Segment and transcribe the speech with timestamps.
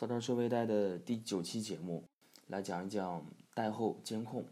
[0.00, 2.02] 早点说微贷的第九期节目，
[2.46, 4.42] 来讲一讲贷后监控。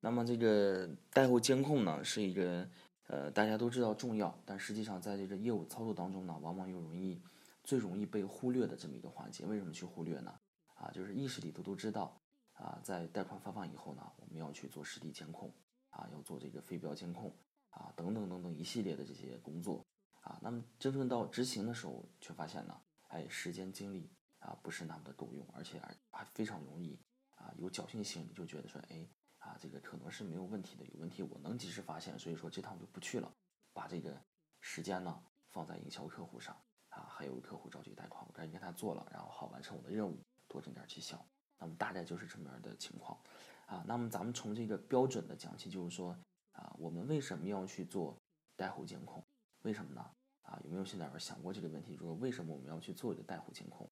[0.00, 2.66] 那么这个贷后监控呢，是一个
[3.06, 7.20] 呃大家都知道重要，但实际上在这个业务操作当中呢，往往又容易
[7.62, 9.44] 最容易被忽略的这么一个环节。
[9.44, 10.34] 为什么去忽略呢？
[10.76, 12.18] 啊，就是意识里头都知道
[12.54, 15.52] 啊，在贷款发放以后呢，我们要去做实地监控
[15.90, 17.30] 啊，要做这个非标监控
[17.68, 19.84] 啊，等等等等一系列的这些工作
[20.22, 20.38] 啊。
[20.40, 22.74] 那么真正到执行的时候，却发现呢，
[23.08, 24.08] 哎，时间精力。
[24.46, 25.82] 啊，不是那么的够用，而且
[26.12, 26.96] 还非常容易
[27.34, 29.04] 啊，有侥幸心理，就觉得说，哎，
[29.38, 33.28] 啊，这个可能是没有问题的，有问题我能及时发现，所以说这趟就不去了，
[33.72, 34.16] 把这个
[34.60, 36.56] 时间呢放在营销客户上
[36.90, 40.16] 啊，还有客户着急贷款，我赶紧给他做了，然后好完成我的任务，
[40.46, 41.18] 多挣点绩效。
[41.58, 43.18] 那么大概就是这么样的情况
[43.66, 43.82] 啊。
[43.84, 46.16] 那么咱们从这个标准的讲起，就是说
[46.52, 48.16] 啊，我们为什么要去做
[48.54, 49.20] 贷后监控？
[49.62, 50.08] 为什么呢？
[50.42, 51.94] 啊，有没有现在有想过这个问题？
[51.94, 53.90] 就是说为什么我们要去做一个贷后监控？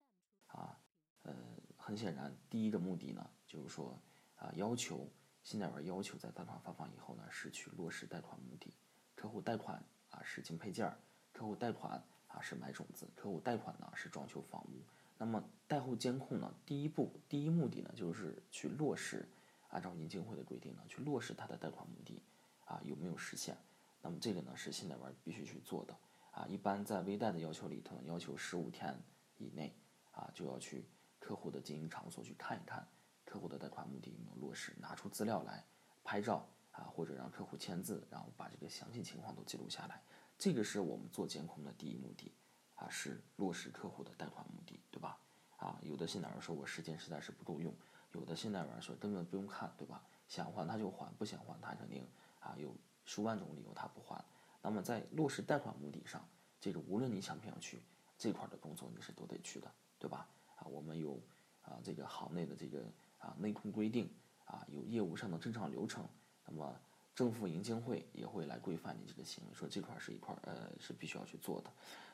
[0.54, 0.78] 啊，
[1.22, 1.34] 呃，
[1.76, 4.00] 很显然，第一个目的呢，就是说，
[4.36, 5.10] 啊，要求
[5.42, 8.72] 信贷员要求在贷款发放以后呢，是去落实贷款目的。
[9.16, 10.96] 客户贷款啊是进配件儿，
[11.32, 14.82] 客户贷款啊是买种子，客户贷款呢是装修房屋。
[15.18, 19.28] 那么贷后监控呢，第一步第一目的呢，就是去落实
[19.70, 22.22] 按照银监会的规定呢，去落实他的贷款目的
[22.64, 23.56] 啊有没有实现。
[24.02, 25.96] 那么这个呢是信贷员必须去做的
[26.30, 26.46] 啊。
[26.46, 28.96] 一般在微贷的要求里头，要求十五天
[29.38, 29.74] 以内。
[30.14, 30.86] 啊，就要去
[31.18, 32.86] 客户的经营场所去看一看，
[33.24, 35.64] 客户的贷款目的有没有落实，拿出资料来
[36.02, 40.02] 拍照啊，或者让客户签字，然后把这个详细情况都记录下来。
[40.38, 42.32] 这个是我们做监控的第一目的
[42.74, 45.18] 啊，是落实客户的贷款目的，对吧？
[45.56, 47.74] 啊，有的信贷员说我时间实在是不够用，
[48.12, 50.02] 有的信贷员说根本不用看，对吧？
[50.26, 52.06] 想还他就还，不想还他肯定
[52.40, 54.24] 啊有数万种理由他不还。
[54.62, 56.26] 那么在落实贷款目的上，
[56.60, 57.82] 这个无论你想不想去，
[58.18, 59.70] 这块的工作你是都得去的。
[60.04, 60.28] 对吧？
[60.56, 61.18] 啊，我们有
[61.62, 62.84] 啊这个行内的这个
[63.18, 64.06] 啊内控规定
[64.44, 66.06] 啊，有业务上的正常流程。
[66.44, 66.78] 那么
[67.14, 71.70] 政府银监会也会来规范你这个行为，说这块是一块呃是必须要去做的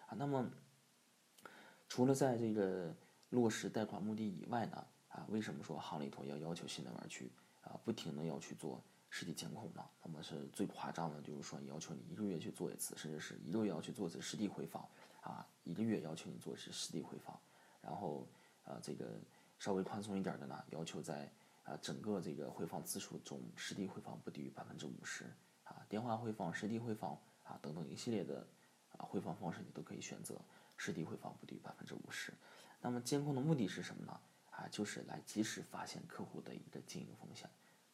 [0.07, 0.15] 啊。
[0.17, 0.49] 那么
[1.89, 2.95] 除了在这个
[3.31, 9.85] 落实贷款目的以外呢，啊，为什么说行里头要要求信贷员去啊不停的要去做实地监控呢？
[10.05, 14.89] 那么是最夸张的，就是说要求你一个月去做一次，甚至是一个月要去做一次实地回访
[15.23, 17.37] 啊，一个月要求你做一次实地回访。
[17.81, 18.27] 然后，
[18.65, 19.19] 呃，这个
[19.59, 21.31] 稍微宽松一点的呢，要求在
[21.65, 25.25] 啊整个这个回访次数中，实地回访不低于百分之五十
[25.65, 27.13] 啊，电话回访、实地回访
[27.45, 28.47] 啊等等一系列的
[28.97, 30.37] 啊回访方式你都可以选择，
[30.77, 32.33] 实地回访不低于百分之五十。
[32.81, 34.21] 那么监控的目的是什么呢？
[34.51, 37.49] 啊，就是来及时发现客户的一个经营风险，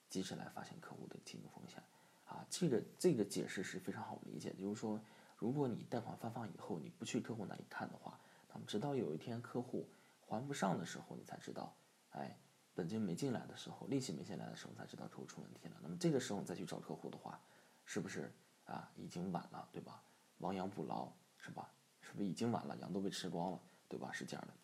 [0.08, 1.82] 及时来发现客户的经营风险。
[2.26, 5.00] 啊，这个这个解释是非常好理解，就是说，
[5.38, 8.18] 如果你贷款发放以后，你不去客户那里看的话。
[8.64, 9.88] 直到有一天客户
[10.20, 11.76] 还不上的时候，你才知道，
[12.10, 12.38] 哎，
[12.74, 15.76] 本金没进来的时候，利息没进来的时候，才知道客户出问题了。
[15.82, 17.40] 那么这个时候你再去找客户的话，
[17.84, 18.32] 是不是
[18.64, 20.02] 啊已经晚了，对吧？
[20.38, 21.72] 亡羊补牢是吧？
[22.00, 22.76] 是不是已经晚了？
[22.76, 24.12] 羊都被吃光了，对吧？
[24.12, 24.54] 是这样的。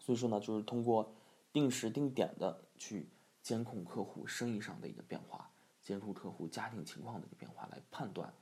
[0.00, 1.14] 所以说呢，就是通过
[1.52, 3.08] 定时定点的去
[3.42, 5.50] 监控客户生意上的一个变化，
[5.82, 8.32] 监控客户家庭情况的一个变化，来判断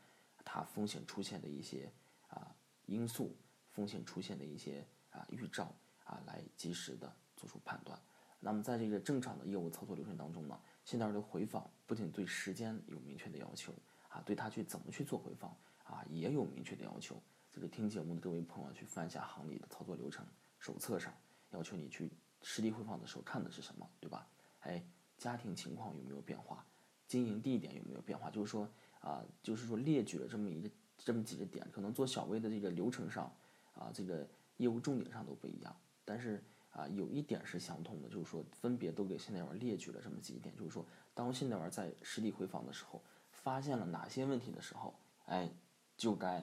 [0.45, 1.93] 他风险出现的一些
[2.29, 2.55] 啊
[2.87, 3.35] 因素。
[3.79, 5.73] 风险出现的一些啊预兆
[6.03, 7.97] 啊，来及时的做出判断。
[8.41, 13.73] 那么在这个正常的业务操作流程当中呢，信贷的回访不仅对时间有明确的要求
[14.09, 17.23] 啊，对他去怎么去做回访啊，也有明确的要求。
[17.53, 20.27] 这个听节目的各位朋友去翻一下行里的操作流程
[20.59, 21.15] 手册上，
[21.51, 22.11] 要求你去
[22.43, 24.27] 实地回访的时候看的是什么，对吧？
[24.63, 24.85] 哎，
[25.19, 26.67] 家庭情况有没有变化？
[27.07, 28.29] 经营地点有没有变化？
[28.29, 28.69] 就是说
[28.99, 33.33] 啊，就是说列举了这么一个这么几个点，可能做小微的这个流程上。
[33.79, 35.75] 啊，这个业务重点上都不一样，
[36.05, 40.85] 但是啊，有一点是相通的，就是说分别都给信贷员列举了这么几点，就是说
[41.15, 44.95] 当信贷员在实地回访的时候，发现了哪些问题的时候，
[45.27, 45.49] 哎，
[45.97, 46.37] 就该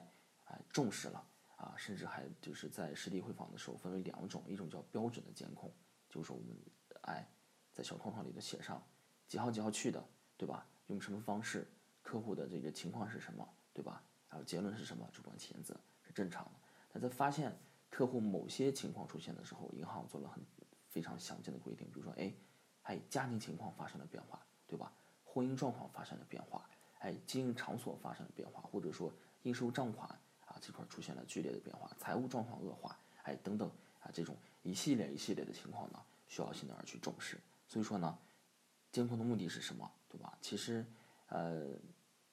[0.45, 1.23] 哎重视了
[1.57, 5.71] 啊，甚至还就是在实地回访的时候分为两种，一种叫标准的监控，
[6.09, 6.55] 就是说我们
[7.01, 7.27] 哎
[7.73, 8.81] 在小框框里头写上
[9.27, 10.03] 几号几号去的，
[10.37, 10.65] 对吧？
[10.87, 11.67] 用什么方式，
[12.01, 14.03] 客户的这个情况是什么，对吧？
[14.27, 16.51] 还有结论是什么，主观签字是正常的。
[16.99, 17.55] 在发现
[17.89, 20.43] 客户某些情况出现的时候，银行做了很
[20.87, 22.33] 非常详尽的规定，比如说，哎，
[22.83, 24.91] 哎，家庭情况发生了变化，对吧？
[25.23, 26.69] 婚姻状况发生了变化，
[26.99, 29.13] 哎，经营场所发生了变化，或者说
[29.43, 30.09] 应收账款
[30.45, 33.69] 啊这块出现了剧烈的变化，财务状况恶化，哎，等等
[33.99, 37.37] 啊，这种一系列一系列的情况呢，需要信贷员去重视。
[37.67, 38.17] 所以说呢，
[38.91, 40.37] 监控的目的是什么，对吧？
[40.41, 40.85] 其实，
[41.27, 41.73] 呃，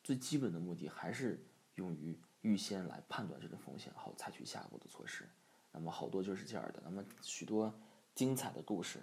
[0.04, 1.44] 最基本的目的还是
[1.74, 2.18] 用于。
[2.42, 5.28] 预先来判断这种风险，好采取下一步的措施。
[5.72, 6.82] 那么好多就是这样的。
[6.84, 7.72] 那么许多
[8.14, 9.00] 精彩的故事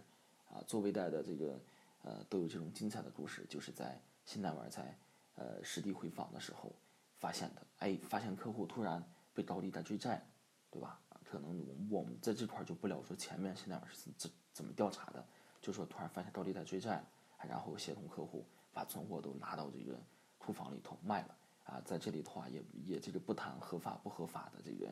[0.50, 1.60] 啊，做微贷的这个
[2.04, 4.98] 呃都有这种精彩的故事，就是在信贷员在
[5.36, 6.72] 呃实地回访的时候
[7.18, 7.66] 发现的。
[7.80, 9.04] 哎，发现客户突然
[9.34, 10.24] 被高利贷追债，
[10.70, 11.00] 对吧？
[11.24, 15.24] 可能我们我们在这块就不聊说前面信贷员是怎怎么调查的，
[15.62, 17.04] 就说突然发现高利贷追债，
[17.48, 19.96] 然后协同客户把存货都拿到这个
[20.40, 21.38] 库房里头卖了
[21.70, 24.92] 啊，在这里的话也也这个不谈合法不合法的这个。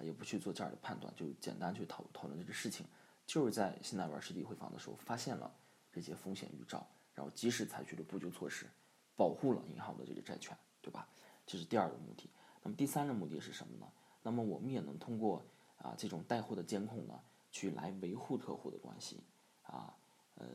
[0.00, 2.86] 也不去做这样的判断，就简单去讨讨论这个事情，
[3.26, 5.52] 就是在现在玩实地回访的时候发现了
[5.90, 6.86] 这些风险预兆，
[7.16, 8.66] 然后及时采取了补救措施，
[9.16, 11.08] 保护了银行的这个债权，对吧？
[11.44, 12.30] 这是第二个目的。
[12.62, 13.90] 那么第三个目的是什么呢？
[14.22, 15.44] 那么我们也能通过
[15.78, 17.20] 啊这种带货的监控呢，
[17.50, 19.18] 去来维护客户的关系
[19.62, 19.92] 啊。
[20.36, 20.46] 呃，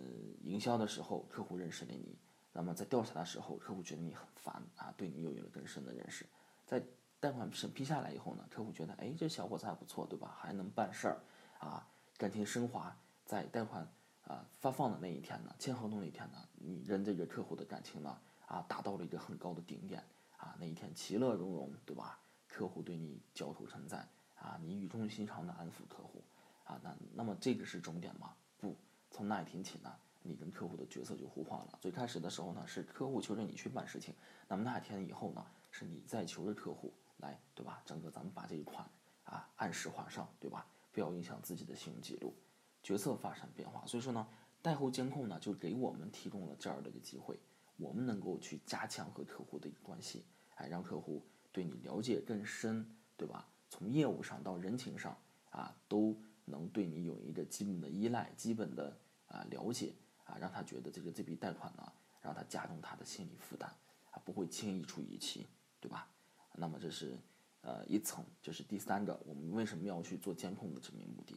[0.42, 2.18] 营销的时候客户认识了你，
[2.54, 6.26] 那么在调查的时候客户觉得你很烦啊，对你又有了更深的认识，
[6.66, 6.82] 在。
[7.24, 10.36] 贷款审批下来以后呢，客户觉得，哎，这小伙子还不错，对吧？
[10.38, 11.24] 还能办事儿，
[11.58, 12.94] 啊，感情升华。
[13.24, 13.88] 在贷款
[14.26, 20.04] 啊发放的那一天呢，签合同那一天呢，你跟这个客户的感情呢，啊，达到了一个很高的顶点，
[20.36, 22.20] 啊，那一天其乐融融，对吧？
[22.50, 26.22] 客户对你交头称赞，啊，你语重心长的安抚客户，
[26.66, 28.36] 啊，那那么这个是终点吗？
[28.58, 28.76] 不，
[29.10, 31.78] 从那一天起呢，你跟客户的角色就互换了。
[31.80, 34.14] 最开始的时候呢，是客户求着你去办事情，
[34.48, 36.92] 那么那天以后呢，是你在求着客户。
[37.18, 37.82] 来，对吧？
[37.86, 38.86] 整个咱们把这一款
[39.24, 40.68] 啊按时还上，对吧？
[40.92, 42.34] 不要影响自己的信用记录，
[42.82, 43.86] 决策发生变化。
[43.86, 44.28] 所以说呢，
[44.62, 47.40] 贷后监控呢就给我们提供了这样的一个机会，
[47.78, 50.26] 我们能够去加强和客户的一个关系，
[50.56, 51.24] 哎，让客户
[51.54, 52.86] 对你了解更深，
[53.16, 53.48] 对吧？
[53.70, 55.18] 从业务上到人情上
[55.52, 58.98] 啊，都能对你有一个基本的依赖、基本的
[59.28, 59.94] 啊了解
[60.40, 61.92] 让他觉得这个这笔贷款呢，
[62.22, 63.70] 让他加重他的心理负担
[64.12, 65.48] 啊，不会轻易出逾期，
[65.80, 66.08] 对吧？
[66.54, 67.18] 那么这是，
[67.62, 71.36] 呃，一层，这是第三个，我们为什么要去做监控的这么目的。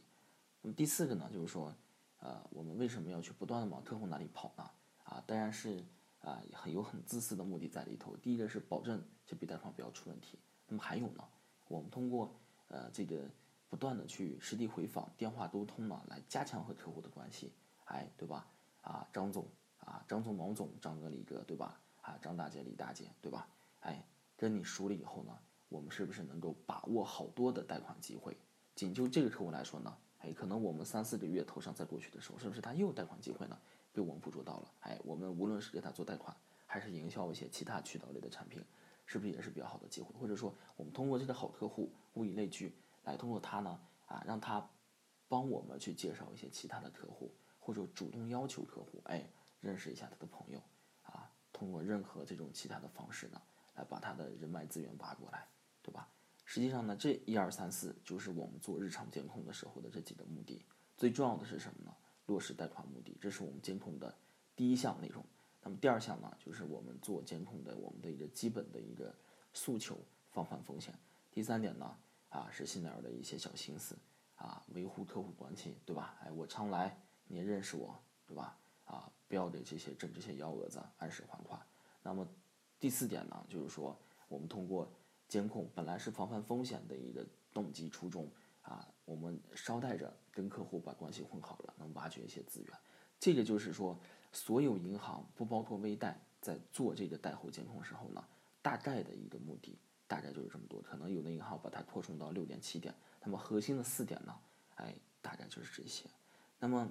[0.61, 1.73] 那么第四个呢，就是说，
[2.19, 4.69] 呃，我们为什么要去不断的往客户那里跑呢？
[5.03, 5.83] 啊，当然是
[6.21, 8.15] 啊，很有很自私的目的在里头。
[8.17, 10.37] 第一个是保证这笔贷款不要出问题。
[10.67, 11.23] 那么还有呢，
[11.67, 12.35] 我们通过
[12.67, 13.29] 呃这个
[13.69, 17.53] 不断的去实地回访、电话沟通呢，来加强和客户的关系。
[17.85, 18.45] 哎，对吧？
[18.87, 19.45] 啊，张总
[19.79, 21.79] 啊，张总、王总、张哥、李哥，对吧？
[22.01, 23.47] 啊，张大姐、李大姐，对吧？
[23.81, 24.03] 哎。
[24.39, 25.35] 跟你熟了以后呢，
[25.67, 28.37] 我们是不是能够把握好多的贷款机会？
[28.75, 33.59] 仅就这个客户来说呢，哎，可能我们三四个月头上再过去的时候，是不是他又有贷款机会呢？
[33.91, 34.71] 被我们捕捉到了。
[34.81, 36.37] 哎，我们无论是给他做贷款，
[36.67, 38.63] 还是营销一些其他渠道类的产品，
[39.07, 40.13] 是不是也是比较好的机会？
[40.19, 42.75] 或者说，我们通过这个好客户，物以类聚，
[43.05, 44.69] 来通过他呢，啊，让他
[45.27, 47.31] 帮我们去介绍一些其他的客户，
[47.67, 49.29] 或者主动要求客户，哎，
[49.59, 50.63] 认识一下他的朋友，
[51.03, 53.41] 啊，通过任何这种其他的方式呢？
[53.75, 55.45] 来把他的人脉资源挖过来，
[55.81, 56.07] 对吧？
[56.45, 60.65] 实际上呢，这一二三四就是我们做日常监控的时候的这几个目的。
[60.95, 61.93] 最重要的是什么呢？
[62.27, 64.17] 落实贷款目的，这是我们监控的
[64.55, 65.21] 第一项内容。
[65.61, 69.13] 那么第二项呢，就是我们做监控的我们的一个基本的一个
[69.51, 69.99] 诉求，
[70.31, 70.97] 防范风险。
[71.29, 71.97] 第三点呢，
[72.29, 73.97] 啊，是信贷员的一些小心思，
[74.35, 76.17] 啊，维护客户关系，对吧？
[76.23, 77.97] 哎，我常来，你认识我，
[78.27, 78.57] 对吧？
[78.85, 81.59] 啊，不要给这些挣这些幺蛾子，按时还款。
[82.03, 82.27] 那么。
[82.79, 83.97] 第四点呢，就是说，
[84.27, 84.87] 我们通过
[85.27, 88.29] 监控，本来是防范风险的一个动机初衷
[88.61, 92.71] 啊，我们捎带着跟客户把关系混好了，能挖掘一些资源。
[93.19, 93.97] 这个就是说，
[94.31, 98.23] 所有银行不包括微贷，在做这个贷后监控时候呢，
[98.61, 99.75] 大概的一个目的，
[100.07, 100.79] 大概就是这么多。
[100.83, 102.93] 可能有的银行把它扩充到六点七点，
[103.23, 104.37] 那么核心的四点呢，
[104.75, 106.05] 哎，大概就是这些。
[106.59, 106.87] 那么，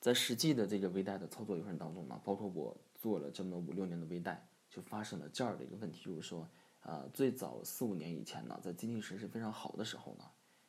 [0.00, 2.76] 在实际的这个微贷的操作流程当中呢，包括我。
[3.00, 6.48] 做了这么五六年的微贷，就发生了这样的一个问题，就是说，
[6.82, 10.24] 呃，最早四五年以前呢，在经济形势非常好的时候呢，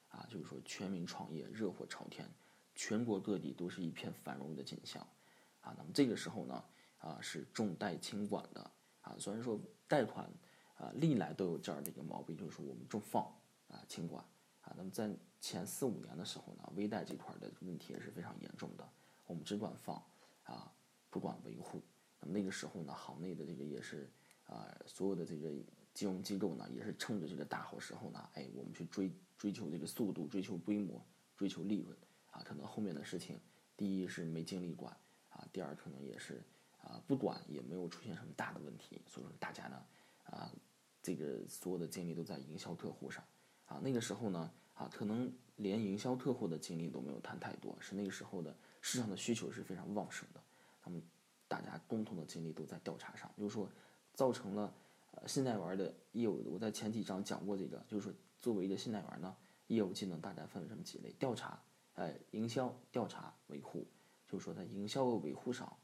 [0.10, 2.30] 啊，就是说全民创业，热火朝天，
[2.76, 5.02] 全国各地都是一片繁荣的景象，
[5.62, 6.64] 啊，那么这个时候呢，
[7.00, 8.72] 啊，是重贷轻管的，
[9.02, 10.32] 啊，虽然说贷款，
[10.78, 13.24] 啊，历来都有这样的一个毛病，就是说我们重放，
[13.70, 14.24] 啊，轻管，
[14.62, 15.10] 啊，那么在
[15.42, 18.88] 前四五年的时候呢，微贷这块的问题也是非常严重的，
[19.30, 20.04] 我们只管放，
[20.44, 20.74] 啊，
[21.12, 21.80] 不管维护。
[22.20, 24.10] 那么那个时候呢，行内的这个也是，
[24.46, 25.52] 啊，所有的这个
[25.94, 31.00] 金融机构呢，也是趁着这个大好时候呢，哎，我们去追追求这个速度，追求规模，
[31.38, 31.96] 追求利润，
[32.32, 33.40] 啊，可能后面的事情，
[33.78, 34.92] 第一是没精力管，
[35.30, 36.44] 啊，第二可能也是，
[36.82, 39.86] 啊，不管也没有出现什么大的问题，所以说大家呢，
[40.24, 40.52] 啊，
[41.04, 43.24] 这个所有的精力都在营销客户上，
[43.68, 50.42] 啊，那个时候呢，啊，可能连营销客户的精力都没有谈太多，是那个时候的市场的需求是非常旺盛的，
[50.82, 51.02] 他们。
[51.50, 53.68] 大家共同的精力都在调查上，就是说，
[54.14, 54.72] 造成了
[55.14, 56.44] 呃信贷员的业务。
[56.54, 61.60] 我在前几章讲过这个，就是说，作为一个信贷员呢，业务技能大概分了这么几类：调查、
[61.96, 63.88] 呃，营销、调查、维护，
[64.28, 65.76] 就是说在营销和维护上，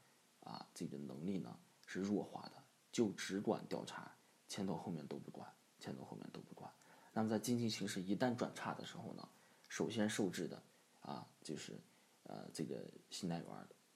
[0.44, 2.62] 啊，这个能力呢是弱化的，
[2.92, 6.72] 就只管调查，前头后面都不管，前头后面都不管。
[7.12, 9.28] 那么在经济形势一旦转差的时候呢，
[9.68, 10.62] 首先受制的
[11.00, 11.72] 啊，就是
[12.28, 13.46] 呃这个信贷员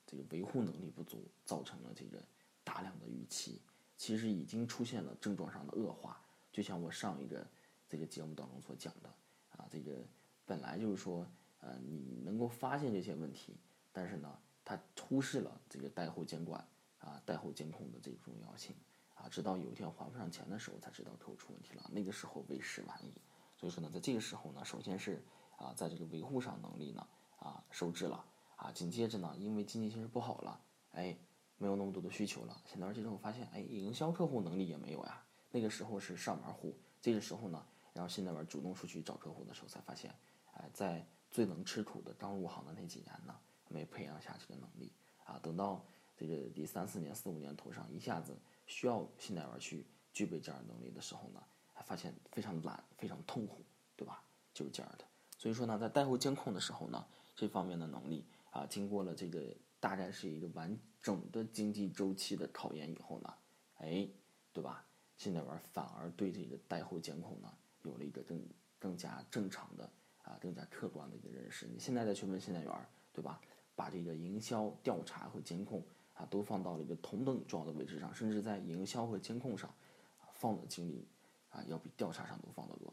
[0.06, 2.20] 这个维护能力不足，造成了这个
[2.64, 3.60] 大量的逾期，
[3.96, 6.20] 其实已经出现了症状上的恶化。
[6.50, 7.46] 就像我上一个
[7.88, 9.08] 这个节目当中所讲的
[9.50, 10.04] 啊，这个
[10.44, 11.26] 本来就是说
[11.60, 13.56] 呃你能够发现这些问题，
[13.92, 16.66] 但是呢，他忽视了这个贷后监管
[16.98, 18.74] 啊、贷后监控的这个重要性。
[19.14, 21.90] 啊，直到有一天还不上钱的时候，才知道客户出问题了。
[21.92, 23.12] 那个时候为时晚矣。
[23.54, 25.22] 所以说呢，在这个时候呢，首先是
[25.58, 27.06] 啊，在这个维护上能力呢
[27.40, 28.70] 啊受制了啊。
[28.70, 30.60] 紧接着呢，因为经济形势不好了，
[30.92, 31.18] 哎，
[31.58, 32.56] 没有那么多的需求了。
[32.64, 35.20] 现在而且之后发现，哎，营销客户能力也没有呀。
[35.50, 40.14] 那个时候是上门户，这个时候呢，然后现在玩主动出去找客户的时候，才发现，
[40.52, 43.36] 哎，在最能吃苦的刚入行的那几年呢，
[43.68, 44.92] 没培养下这个能力
[45.24, 45.40] 啊。
[45.42, 45.84] 等到
[46.16, 48.36] 这个第三四年、四五年头上一下子。
[48.66, 51.42] 需要信贷员去具备这样能力的时候呢，
[51.74, 53.64] 还发现非常懒，非常痛苦，
[53.96, 54.22] 对吧？
[54.54, 55.04] 就是这样的。
[55.36, 57.04] 所以说呢，在贷后监控的时候呢，
[57.40, 63.34] 这方面的能力啊，经过了这个大概是一个完整的经济周期的考验以后呢，
[63.76, 64.06] 哎，
[64.52, 64.84] 对吧？
[65.16, 68.46] 信贷员反而对这个贷后监控呢，有了一个更
[68.78, 69.90] 更加正常的
[70.22, 71.66] 啊，更加客观的一个认识。
[71.66, 73.40] 你现在再去问信贷员，对吧？
[73.74, 75.82] 把这个营销调查和监控。
[76.12, 79.74] 啊，都放到了一个同等重要的位置上，甚至在营销和监控上，
[80.34, 81.08] 放的精力，
[81.48, 82.92] 啊，要比调查上都放得多。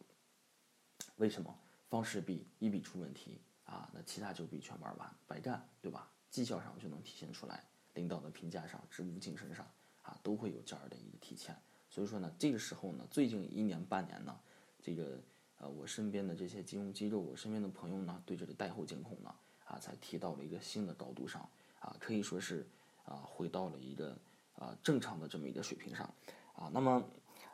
[1.17, 1.53] 为什么？
[1.89, 6.09] 方式比一笔出问题，啊，那其他就比全玩完，白干，对吧？
[6.31, 9.63] 绩效上就能体现出来，领导的评价上，职务晋升上，
[10.01, 11.55] 啊，都会有这样的一个体现。
[11.87, 14.35] 所以说呢，这个时候呢，最近一年半年呢，
[14.81, 15.19] 这个
[15.59, 21.47] 呃，我身边的这些金融机构，我身边的朋友呢，对这个贷后监控呢，啊，才提到了一个新的高度上，
[21.79, 22.67] 啊，可以说是。
[23.07, 24.17] 啊，回到了一个
[24.57, 26.13] 啊正常的这么一个水平上，
[26.57, 27.01] 啊，那么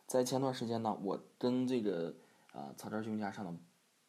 [0.08, 2.12] 在前段时间呢，我跟这个
[2.54, 3.54] 啊草根金融家上的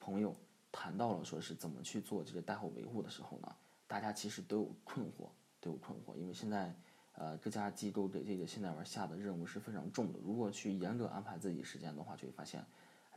[0.01, 0.35] 朋友
[0.77, 3.55] 谈到了，说是怎么去做这个贷后维护的时候呢，
[3.87, 5.29] 大家其实都有困惑，
[5.61, 6.75] 都有困惑，因为现在
[7.15, 12.65] 呃各家机构给这个信贷员下的任务是非常重的，如果去严格安排自己时间的话，就会发现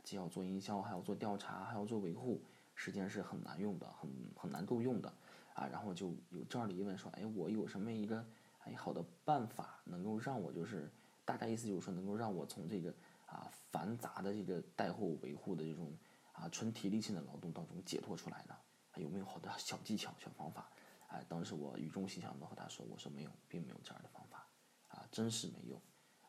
[0.04, 2.40] 既要做营销，还要做调查，还要做维护，
[2.76, 5.12] 时间是很难用的，很很难够用的。
[5.54, 8.24] 啊，然后就有这样的疑问说，哎，我有什么一个
[8.64, 10.88] 哎好的办法，能够让我就是
[11.24, 12.94] 大概意思就是说，能够让我从这个
[13.26, 15.92] 啊繁杂的这个贷后维护的这种
[16.38, 18.54] 啊纯体力性的劳动当中解脱出来呢？
[18.96, 20.70] 有没有好的小技巧、小方法？
[21.08, 24.46] 哎，当时我语重心长的和他说，我说没有，并没有这样的方法，
[24.88, 25.80] 啊，真是没有，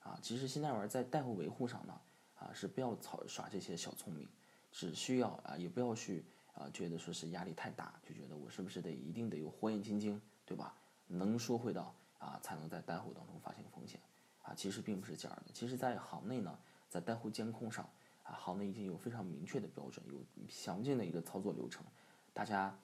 [0.01, 2.01] 啊，其实现在玩在贷后维护上呢，
[2.36, 4.28] 啊，是不要操耍这些小聪明，
[4.72, 6.25] 只需要啊，也不要去。
[6.54, 10.75] 啊，觉得说是压力太大，就觉得我是不是得一定得有火眼金睛，对吧？
[11.08, 13.98] 能说会道啊，才能在贷后当中发现风险
[14.42, 14.54] 啊。
[14.54, 15.54] 其实并不是这样的。
[15.54, 17.89] 其实，在行内呢，在贷后监控上
[18.33, 21.86] 行内已经有非常明确的标准，有详尽的一个操作流程，
[22.33, 22.77] 大家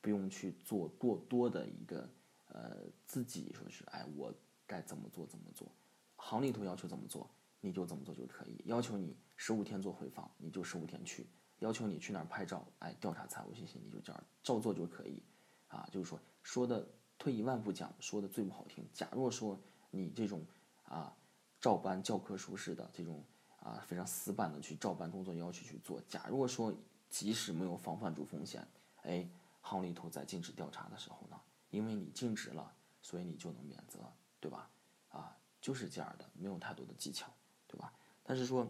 [0.00, 2.08] 不用去做过多的一个
[2.48, 2.76] 呃
[3.06, 4.32] 自己说是哎我
[4.66, 5.70] 该怎么做怎么做，
[6.16, 7.30] 行里头要求怎么做
[7.60, 11.26] 你就怎么做就可以，要求你十五天做回访你就十五天去。
[11.58, 15.22] 要求你去哪儿拍照，哎，调查财务信息，你就这样照做就可以，
[15.68, 16.88] 啊，就是说说的
[17.18, 18.82] 退一万步讲，说的最不好听。
[18.94, 20.42] 假若说你这种
[20.84, 21.14] 啊
[21.60, 23.22] 照搬教科书式的这种
[23.60, 26.74] 啊非常死板的去照搬工作要求去做，假如说
[27.08, 28.66] 即使没有防范住风险，
[29.02, 29.28] 哎，
[29.60, 31.40] 行里头在禁止调查的时候呢，
[31.70, 33.98] 因为你尽职了，所以你就能免责，
[34.40, 34.68] 对吧？
[35.10, 37.32] 啊，就是这样的，没有太多的技巧，
[37.66, 37.92] 对吧？
[38.22, 38.66] 但是说，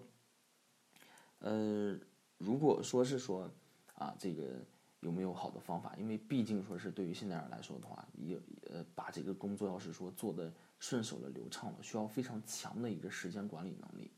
[1.38, 1.99] 呃。
[2.42, 3.50] 如果说是说，
[3.97, 4.64] 啊，这个
[5.00, 5.94] 有没有好的方法？
[5.99, 14.11] 因为毕竟说是对于现代人来说的话，也呃把这个工作要是说做的顺手了、流畅了，需要非常强的一个时间管理能力，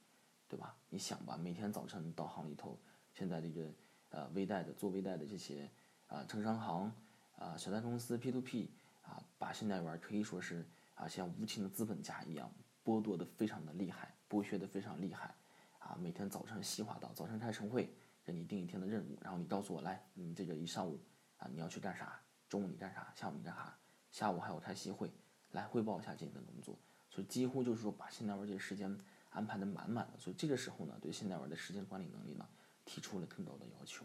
[0.53, 0.77] 对吧？
[0.91, 2.79] 你想吧，每天早晨到行里头，
[3.15, 3.73] 现在这个
[4.11, 5.67] 呃微贷的做微贷的这些
[6.09, 6.93] 啊城商行
[7.39, 10.63] 啊小贷公司 P to P 啊，把现代员可以说是
[10.95, 12.53] 啊像无情的资本家一样
[12.85, 15.35] 剥夺的非常的厉害，剥削的非常厉害
[15.79, 17.91] 啊，每天早晨细化到早晨开晨会。
[18.25, 21.01] 给你定一天的任务，然后你告诉我来，你这个一上午
[21.39, 22.21] 啊你要去干啥？
[22.49, 23.13] 中午你干啥？
[23.17, 23.77] 下午你干啥？
[24.13, 25.11] 下午还有开夕会，
[25.51, 26.79] 来汇报一下今天的工作。
[27.11, 28.97] 所以几乎就是说把现代文这个时间
[29.33, 30.19] 安排的满满的。
[30.19, 32.49] 所以这个时候呢，对现代文的时间管理能力呢
[32.85, 34.05] 提出了更高的要求，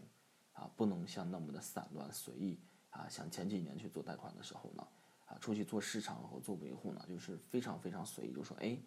[0.52, 2.58] 啊，不能像那么的散乱随意
[2.90, 3.08] 啊。
[3.08, 4.86] 像前几年去做贷款的时候呢，
[5.26, 8.78] 啊，出去做市场和做维护呢，就是非常非常随意，就说哎，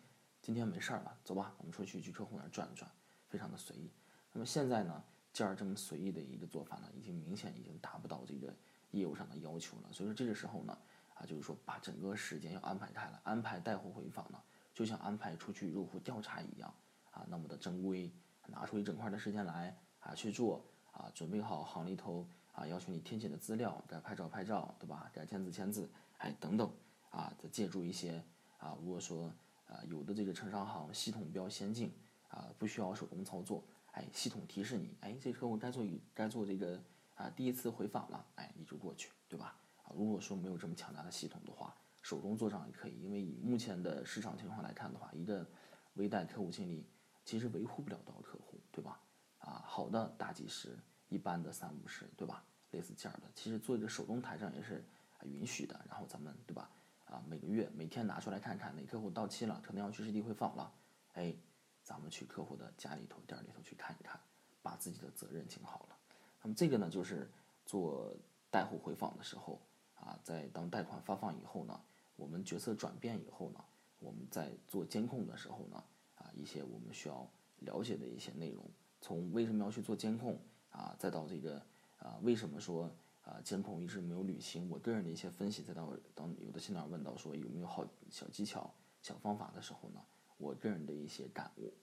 [0.41, 2.89] 今天没事儿了，走吧，我们出去去客户那转一转，
[3.27, 3.91] 非常的随意。
[4.33, 5.03] 那么现在呢？
[5.33, 8.53] 这样这么随意的一个做法呢，已经明显已经达不到这个
[8.89, 9.87] 业务上的要求了。
[9.93, 10.77] 所以说这个时候呢，
[11.15, 14.37] 啊，就是说把整个时间要安排开了，安排带货回访呢，
[14.73, 16.73] 就像安排出去入户调查一样，
[17.11, 18.11] 啊，那么的正规，
[18.47, 25.09] 拿出一整块的时间来啊去做，啊，准备好行里头啊要求你填写的资料，该拍照拍照，对吧？
[25.13, 26.71] 该签字签字，哎，等等，
[27.09, 28.23] 啊，再借助一些
[28.59, 29.31] 啊，如果说
[29.67, 31.91] 啊有的这个城商行系统比较先进，
[32.29, 33.63] 啊，不需要手工操作。
[33.93, 36.81] 哎，系统提示你，哎，这客户该做该做这个
[37.15, 39.53] 啊第一次回访了，哎，你就过去，对吧？
[39.83, 45.47] 啊，如果说没有这么强大的系统的话，手工做账也可以，因为以目前的市场情况来看的话，一个
[45.93, 46.85] 微贷客户经理
[47.23, 48.99] 其实维护不了多少客户，对吧？
[49.39, 50.77] 啊，好的大几十，
[51.09, 52.43] 一般的三五十，对吧？
[52.71, 54.83] 类似这样的，其实做一个手动台账也是
[55.23, 55.79] 允许的。
[55.89, 56.69] 然后咱们对吧？
[57.05, 60.73] 啊，每个月每天拿出来看看哪客户到期了，可能要去实地回访了，
[61.13, 61.35] 哎。
[61.83, 64.17] 咱们去客户的家里头、店里头去看一看，
[64.61, 65.97] 把自己的责任尽好了。
[66.43, 67.27] 那么这个呢，就是
[67.65, 68.15] 做
[68.51, 69.59] 贷后回访的时候
[69.95, 71.81] 啊，在当贷款发放以后呢，
[72.21, 73.59] 我们角色转变以后呢，
[73.97, 77.27] 我们在做监控的时候呢，啊，一些我们需要
[77.61, 78.63] 了解的一些内容，
[79.01, 81.59] 从为什么要去做监控啊，再到这个
[81.97, 82.91] 啊，为什么说
[83.23, 89.99] 啊监控一直没有履行，我个人的一些分析，再到当有的新老问到说有没有好小技巧、小方法的时候呢？
[90.37, 91.73] 我个人的一些感悟，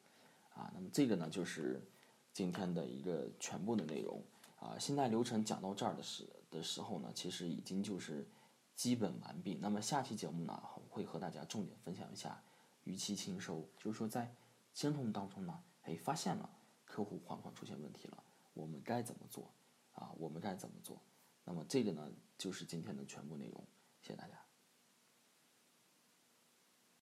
[0.55, 1.83] 啊，那么这个呢就是
[2.33, 4.23] 今天的一个全部的内容
[4.61, 4.79] 啊。
[4.79, 8.25] 信贷流程讲到这儿的时的时候呢，其实已经就是
[8.79, 9.59] 基本完毕。
[9.61, 12.41] 那么下期节目呢，会和大家重点分享一下
[12.85, 14.33] 逾期清收，就是说在
[14.73, 16.49] 监控当中呢，哎，发现了
[16.85, 18.23] 客户还款出现问题了，
[18.55, 19.51] 我们该怎么做
[19.95, 20.13] 啊？
[20.17, 21.03] 我们该怎么做？
[21.45, 22.09] 那么这个呢，
[22.39, 23.67] 就是今天的全部内容。
[24.01, 24.48] 谢谢大家。